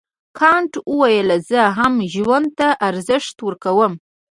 [0.39, 3.93] کانت وویل زه هم ژوند ته ارزښت ورکوم.